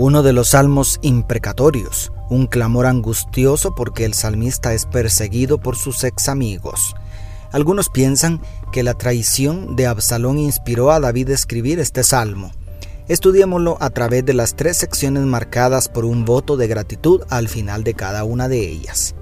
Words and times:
Uno 0.00 0.22
de 0.22 0.32
los 0.32 0.50
salmos 0.50 1.00
imprecatorios, 1.02 2.12
un 2.30 2.46
clamor 2.46 2.86
angustioso 2.86 3.74
porque 3.74 4.04
el 4.04 4.14
salmista 4.14 4.72
es 4.72 4.86
perseguido 4.86 5.58
por 5.58 5.74
sus 5.74 6.04
ex 6.04 6.28
amigos. 6.28 6.94
Algunos 7.50 7.88
piensan 7.88 8.40
que 8.70 8.84
la 8.84 8.94
traición 8.94 9.74
de 9.74 9.88
Absalón 9.88 10.38
inspiró 10.38 10.92
a 10.92 11.00
David 11.00 11.30
a 11.30 11.34
escribir 11.34 11.80
este 11.80 12.04
salmo. 12.04 12.52
Estudiémoslo 13.08 13.76
a 13.80 13.90
través 13.90 14.24
de 14.24 14.34
las 14.34 14.54
tres 14.54 14.76
secciones 14.76 15.24
marcadas 15.24 15.88
por 15.88 16.04
un 16.04 16.24
voto 16.24 16.56
de 16.56 16.68
gratitud 16.68 17.22
al 17.28 17.48
final 17.48 17.82
de 17.82 17.94
cada 17.94 18.22
una 18.22 18.46
de 18.46 18.68
ellas. 18.68 19.16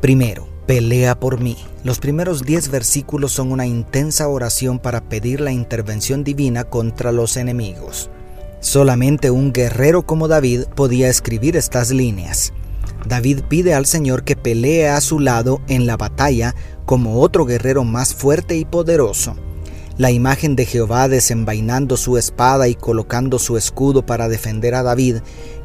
Primero, 0.00 0.48
pelea 0.66 1.20
por 1.20 1.40
mí. 1.40 1.58
Los 1.84 1.98
primeros 1.98 2.40
diez 2.40 2.70
versículos 2.70 3.32
son 3.32 3.52
una 3.52 3.66
intensa 3.66 4.28
oración 4.28 4.78
para 4.78 5.10
pedir 5.10 5.42
la 5.42 5.52
intervención 5.52 6.24
divina 6.24 6.64
contra 6.64 7.12
los 7.12 7.36
enemigos. 7.36 8.08
Solamente 8.60 9.30
un 9.30 9.52
guerrero 9.52 10.04
como 10.04 10.28
David 10.28 10.64
podía 10.74 11.08
escribir 11.08 11.56
estas 11.56 11.90
líneas. 11.90 12.52
David 13.06 13.42
pide 13.48 13.74
al 13.74 13.86
Señor 13.86 14.24
que 14.24 14.36
pelee 14.36 14.88
a 14.88 15.00
su 15.00 15.20
lado 15.20 15.60
en 15.68 15.86
la 15.86 15.96
batalla 15.96 16.54
como 16.84 17.20
otro 17.20 17.44
guerrero 17.44 17.84
más 17.84 18.14
fuerte 18.14 18.56
y 18.56 18.64
poderoso. 18.64 19.36
La 19.96 20.10
imagen 20.10 20.54
de 20.54 20.64
Jehová 20.64 21.08
desenvainando 21.08 21.96
su 21.96 22.18
espada 22.18 22.68
y 22.68 22.74
colocando 22.74 23.38
su 23.38 23.56
escudo 23.56 24.06
para 24.06 24.28
defender 24.28 24.74
a 24.74 24.82
David, 24.82 25.16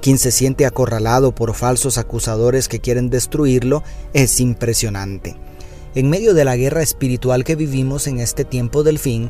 quien 0.02 0.17
se 0.17 0.31
siente 0.31 0.66
acorralado 0.66 1.36
por 1.36 1.53
falsos 1.53 1.97
acusadores 1.97 2.67
que 2.67 2.80
quieren 2.80 3.09
destruirlo, 3.09 3.83
es 4.14 4.39
impresionante. 4.39 5.36
En 5.95 6.09
medio 6.09 6.33
de 6.33 6.45
la 6.45 6.55
guerra 6.55 6.81
espiritual 6.81 7.44
que 7.44 7.55
vivimos 7.55 8.08
en 8.08 8.19
este 8.19 8.44
tiempo 8.44 8.81
del 8.83 8.97
fin, 8.97 9.30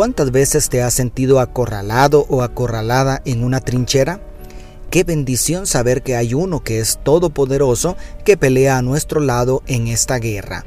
¿cuántas 0.00 0.30
veces 0.30 0.70
te 0.70 0.80
has 0.80 0.94
sentido 0.94 1.40
acorralado 1.40 2.24
o 2.30 2.40
acorralada 2.40 3.20
en 3.26 3.44
una 3.44 3.60
trinchera? 3.60 4.22
Qué 4.88 5.04
bendición 5.04 5.66
saber 5.66 6.00
que 6.00 6.16
hay 6.16 6.32
uno 6.32 6.64
que 6.64 6.78
es 6.78 6.98
todopoderoso 7.02 7.98
que 8.24 8.38
pelea 8.38 8.78
a 8.78 8.82
nuestro 8.82 9.20
lado 9.20 9.62
en 9.66 9.88
esta 9.88 10.18
guerra. 10.18 10.64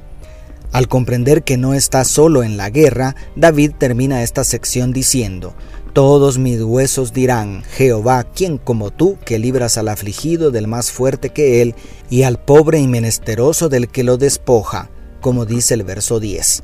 Al 0.71 0.87
comprender 0.87 1.41
que 1.41 1.57
no 1.57 1.73
está 1.73 2.03
solo 2.03 2.43
en 2.43 2.57
la 2.57 2.69
guerra, 2.69 3.15
David 3.35 3.71
termina 3.75 4.21
esta 4.21 4.43
sección 4.43 4.93
diciendo, 4.93 5.55
Todos 5.93 6.37
mis 6.37 6.61
huesos 6.61 7.11
dirán, 7.11 7.63
Jehová, 7.63 8.25
¿quién 8.35 8.59
como 8.59 8.91
tú, 8.91 9.17
que 9.25 9.39
libras 9.39 9.79
al 9.79 9.87
afligido 9.87 10.51
del 10.51 10.67
más 10.67 10.91
fuerte 10.91 11.31
que 11.31 11.63
él, 11.63 11.73
y 12.07 12.21
al 12.21 12.37
pobre 12.37 12.77
y 12.77 12.87
menesteroso 12.87 13.67
del 13.67 13.87
que 13.87 14.03
lo 14.03 14.17
despoja, 14.17 14.91
como 15.21 15.47
dice 15.47 15.73
el 15.73 15.81
verso 15.81 16.19
10. 16.19 16.61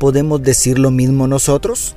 ¿Podemos 0.00 0.42
decir 0.42 0.80
lo 0.80 0.90
mismo 0.90 1.28
nosotros? 1.28 1.94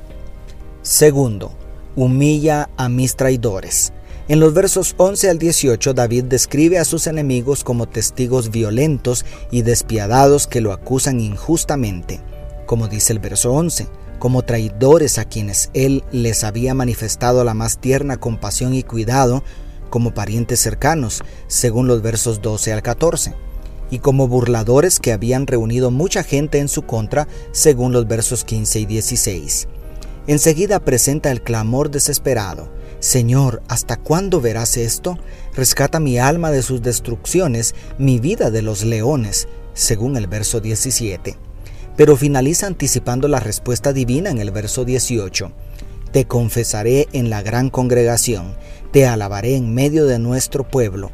Segundo, 0.92 1.54
humilla 1.96 2.70
a 2.76 2.90
mis 2.90 3.16
traidores. 3.16 3.94
En 4.28 4.42
los 4.42 4.54
versos 4.54 4.94
11 4.98 5.30
al 5.30 5.40
18 5.40 5.94
David 5.94 6.26
describe 6.26 6.80
a 6.80 6.84
sus 6.84 7.08
enemigos 7.08 7.64
como 7.64 7.88
testigos 7.88 8.52
violentos 8.52 9.26
y 9.52 9.62
despiadados 9.62 10.48
que 10.48 10.60
lo 10.60 10.74
acusan 10.74 11.22
injustamente, 11.22 12.20
como 12.66 12.90
dice 12.90 13.14
el 13.14 13.20
verso 13.20 13.54
11, 13.54 13.88
como 14.20 14.42
traidores 14.42 15.18
a 15.18 15.24
quienes 15.24 15.70
él 15.74 16.04
les 16.12 16.44
había 16.44 16.74
manifestado 16.74 17.46
la 17.46 17.54
más 17.54 17.78
tierna 17.78 18.18
compasión 18.18 18.74
y 18.74 18.84
cuidado, 18.84 19.46
como 19.90 20.14
parientes 20.14 20.60
cercanos, 20.60 21.22
según 21.48 21.88
los 21.88 22.02
versos 22.02 22.42
12 22.42 22.74
al 22.74 22.82
14, 22.82 23.34
y 23.92 24.00
como 24.00 24.28
burladores 24.28 25.00
que 25.00 25.14
habían 25.14 25.48
reunido 25.48 25.90
mucha 25.90 26.22
gente 26.26 26.60
en 26.60 26.68
su 26.68 26.82
contra, 26.82 27.30
según 27.54 27.94
los 27.94 28.10
versos 28.10 28.44
15 28.44 28.82
y 28.82 28.86
16. 28.86 29.70
Enseguida 30.28 30.80
presenta 30.80 31.32
el 31.32 31.42
clamor 31.42 31.90
desesperado, 31.90 32.70
Señor, 33.00 33.64
¿hasta 33.68 33.98
cuándo 33.98 34.42
verás 34.42 34.78
esto? 34.78 35.18
Rescata 35.56 36.00
mi 36.00 36.20
alma 36.20 36.52
de 36.52 36.62
sus 36.62 36.84
destrucciones, 36.84 37.74
mi 37.98 38.20
vida 38.20 38.52
de 38.52 38.62
los 38.62 38.84
leones, 38.84 39.48
según 39.74 40.18
el 40.18 40.28
verso 40.28 40.60
17. 40.60 41.36
Pero 41.98 42.16
finaliza 42.16 42.68
anticipando 42.68 43.28
la 43.28 43.40
respuesta 43.40 43.92
divina 43.92 44.30
en 44.30 44.38
el 44.38 44.52
verso 44.52 44.86
18. 44.86 45.52
Te 46.12 46.26
confesaré 46.26 47.08
en 47.12 47.32
la 47.32 47.42
gran 47.42 47.72
congregación, 47.72 48.56
te 48.92 49.08
alabaré 49.08 49.56
en 49.56 49.74
medio 49.74 50.06
de 50.06 50.20
nuestro 50.20 50.68
pueblo. 50.68 51.10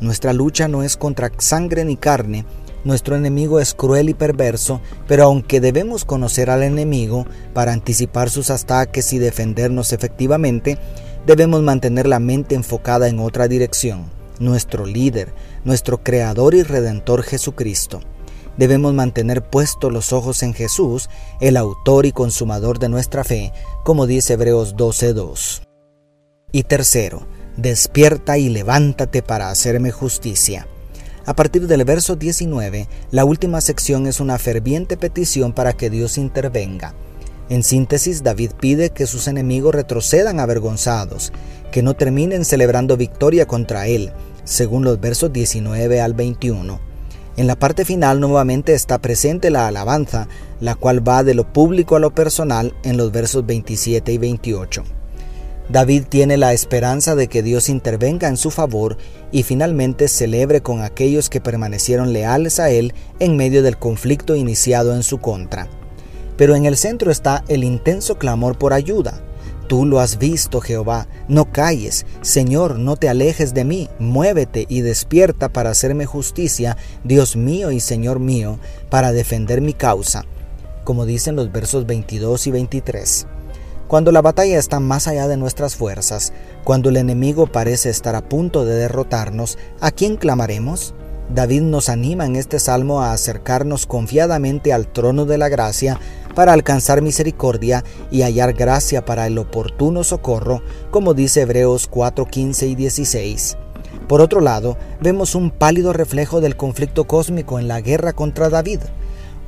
Nuestra 0.00 0.32
lucha 0.32 0.66
no 0.66 0.82
es 0.82 0.96
contra 0.96 1.30
sangre 1.38 1.84
ni 1.84 1.96
carne, 1.96 2.46
nuestro 2.88 3.16
enemigo 3.16 3.60
es 3.60 3.74
cruel 3.74 4.08
y 4.08 4.14
perverso, 4.14 4.80
pero 5.06 5.24
aunque 5.24 5.60
debemos 5.60 6.06
conocer 6.06 6.48
al 6.48 6.62
enemigo 6.62 7.26
para 7.52 7.72
anticipar 7.72 8.30
sus 8.30 8.48
ataques 8.48 9.12
y 9.12 9.18
defendernos 9.18 9.92
efectivamente, 9.92 10.78
debemos 11.26 11.60
mantener 11.60 12.08
la 12.08 12.18
mente 12.18 12.54
enfocada 12.54 13.08
en 13.08 13.20
otra 13.20 13.46
dirección, 13.46 14.10
nuestro 14.40 14.86
líder, 14.86 15.34
nuestro 15.64 16.02
Creador 16.02 16.54
y 16.54 16.62
Redentor 16.62 17.24
Jesucristo. 17.24 18.00
Debemos 18.56 18.94
mantener 18.94 19.42
puestos 19.42 19.92
los 19.92 20.14
ojos 20.14 20.42
en 20.42 20.54
Jesús, 20.54 21.10
el 21.40 21.58
autor 21.58 22.06
y 22.06 22.12
consumador 22.12 22.78
de 22.78 22.88
nuestra 22.88 23.22
fe, 23.22 23.52
como 23.84 24.06
dice 24.06 24.32
Hebreos 24.32 24.76
12.2. 24.76 25.60
Y 26.52 26.62
tercero, 26.62 27.26
despierta 27.58 28.38
y 28.38 28.48
levántate 28.48 29.22
para 29.22 29.50
hacerme 29.50 29.90
justicia. 29.90 30.66
A 31.28 31.34
partir 31.34 31.66
del 31.66 31.84
verso 31.84 32.16
19, 32.16 32.88
la 33.10 33.26
última 33.26 33.60
sección 33.60 34.06
es 34.06 34.18
una 34.18 34.38
ferviente 34.38 34.96
petición 34.96 35.52
para 35.52 35.74
que 35.74 35.90
Dios 35.90 36.16
intervenga. 36.16 36.94
En 37.50 37.62
síntesis, 37.62 38.22
David 38.22 38.52
pide 38.58 38.88
que 38.88 39.06
sus 39.06 39.28
enemigos 39.28 39.74
retrocedan 39.74 40.40
avergonzados, 40.40 41.30
que 41.70 41.82
no 41.82 41.92
terminen 41.92 42.46
celebrando 42.46 42.96
victoria 42.96 43.46
contra 43.46 43.88
él, 43.88 44.10
según 44.44 44.84
los 44.84 45.00
versos 45.00 45.30
19 45.30 46.00
al 46.00 46.14
21. 46.14 46.80
En 47.36 47.46
la 47.46 47.56
parte 47.56 47.84
final 47.84 48.20
nuevamente 48.20 48.72
está 48.72 48.96
presente 48.96 49.50
la 49.50 49.68
alabanza, 49.68 50.28
la 50.60 50.76
cual 50.76 51.06
va 51.06 51.24
de 51.24 51.34
lo 51.34 51.52
público 51.52 51.96
a 51.96 52.00
lo 52.00 52.14
personal 52.14 52.72
en 52.84 52.96
los 52.96 53.12
versos 53.12 53.44
27 53.44 54.12
y 54.12 54.16
28. 54.16 54.97
David 55.68 56.04
tiene 56.08 56.38
la 56.38 56.54
esperanza 56.54 57.14
de 57.14 57.28
que 57.28 57.42
Dios 57.42 57.68
intervenga 57.68 58.28
en 58.28 58.38
su 58.38 58.50
favor 58.50 58.96
y 59.30 59.42
finalmente 59.42 60.08
celebre 60.08 60.62
con 60.62 60.80
aquellos 60.82 61.28
que 61.28 61.42
permanecieron 61.42 62.14
leales 62.14 62.58
a 62.58 62.70
él 62.70 62.94
en 63.20 63.36
medio 63.36 63.62
del 63.62 63.76
conflicto 63.76 64.34
iniciado 64.34 64.94
en 64.94 65.02
su 65.02 65.18
contra. 65.18 65.68
Pero 66.38 66.56
en 66.56 66.64
el 66.64 66.78
centro 66.78 67.10
está 67.10 67.44
el 67.48 67.64
intenso 67.64 68.16
clamor 68.16 68.56
por 68.56 68.72
ayuda. 68.72 69.20
Tú 69.68 69.84
lo 69.84 70.00
has 70.00 70.16
visto, 70.16 70.62
Jehová, 70.62 71.06
no 71.28 71.52
calles, 71.52 72.06
Señor, 72.22 72.78
no 72.78 72.96
te 72.96 73.10
alejes 73.10 73.52
de 73.52 73.64
mí, 73.64 73.90
muévete 73.98 74.64
y 74.70 74.80
despierta 74.80 75.50
para 75.50 75.68
hacerme 75.68 76.06
justicia, 76.06 76.78
Dios 77.04 77.36
mío 77.36 77.70
y 77.70 77.80
Señor 77.80 78.20
mío, 78.20 78.58
para 78.88 79.12
defender 79.12 79.60
mi 79.60 79.74
causa, 79.74 80.24
como 80.84 81.04
dicen 81.04 81.36
los 81.36 81.52
versos 81.52 81.84
22 81.84 82.46
y 82.46 82.50
23. 82.52 83.26
Cuando 83.88 84.12
la 84.12 84.20
batalla 84.20 84.58
está 84.58 84.80
más 84.80 85.08
allá 85.08 85.28
de 85.28 85.38
nuestras 85.38 85.74
fuerzas, 85.74 86.34
cuando 86.62 86.90
el 86.90 86.98
enemigo 86.98 87.46
parece 87.46 87.88
estar 87.88 88.14
a 88.16 88.20
punto 88.20 88.66
de 88.66 88.74
derrotarnos, 88.74 89.56
¿a 89.80 89.90
quién 89.92 90.16
clamaremos? 90.16 90.94
David 91.34 91.62
nos 91.62 91.88
anima 91.88 92.26
en 92.26 92.36
este 92.36 92.58
salmo 92.58 93.00
a 93.00 93.14
acercarnos 93.14 93.86
confiadamente 93.86 94.74
al 94.74 94.88
trono 94.88 95.24
de 95.24 95.38
la 95.38 95.48
gracia 95.48 95.98
para 96.34 96.52
alcanzar 96.52 97.00
misericordia 97.00 97.82
y 98.10 98.20
hallar 98.20 98.52
gracia 98.52 99.06
para 99.06 99.26
el 99.26 99.38
oportuno 99.38 100.04
socorro, 100.04 100.62
como 100.90 101.14
dice 101.14 101.40
Hebreos 101.40 101.86
4, 101.86 102.26
15 102.26 102.66
y 102.66 102.74
16. 102.74 103.56
Por 104.06 104.20
otro 104.20 104.42
lado, 104.42 104.76
vemos 105.00 105.34
un 105.34 105.50
pálido 105.50 105.94
reflejo 105.94 106.42
del 106.42 106.58
conflicto 106.58 107.04
cósmico 107.04 107.58
en 107.58 107.68
la 107.68 107.80
guerra 107.80 108.12
contra 108.12 108.50
David. 108.50 108.80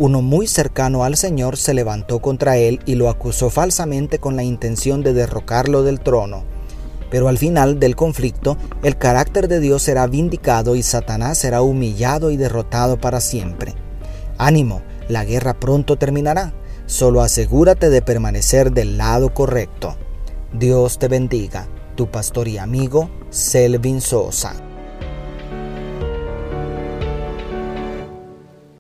Uno 0.00 0.23
muy 0.23 0.47
cercano 0.47 1.05
al 1.05 1.14
Señor 1.14 1.58
se 1.58 1.75
levantó 1.75 2.20
contra 2.20 2.56
él 2.56 2.81
y 2.87 2.94
lo 2.94 3.11
acusó 3.11 3.50
falsamente 3.50 4.19
con 4.19 4.35
la 4.35 4.43
intención 4.43 5.02
de 5.02 5.12
derrocarlo 5.12 5.82
del 5.82 6.00
trono. 6.00 6.44
Pero 7.11 7.29
al 7.29 7.37
final 7.37 7.79
del 7.79 7.97
conflicto, 7.97 8.56
el 8.82 8.97
carácter 8.97 9.47
de 9.47 9.61
Dios 9.61 9.82
será 9.82 10.06
vindicado 10.06 10.75
y 10.75 10.82
Satanás 10.82 11.37
será 11.37 11.61
humillado 11.61 12.31
y 12.31 12.38
derrotado 12.38 12.99
para 12.99 13.20
siempre. 13.20 13.75
Ánimo, 14.38 14.81
la 15.11 15.26
guerra 15.26 15.61
pronto 15.61 15.97
terminará. 15.97 16.55
Solo 16.87 17.20
asegúrate 17.20 17.91
de 17.91 18.00
permanecer 18.00 18.73
del 18.73 18.96
lado 18.96 19.35
correcto. 19.35 19.99
Dios 20.55 20.99
te 20.99 21.08
bendiga. 21.08 21.69
Tu 21.94 22.11
pastor 22.11 22.49
y 22.49 22.56
amigo, 22.56 23.11
Selvin 23.29 24.00
Sosa. 24.00 24.55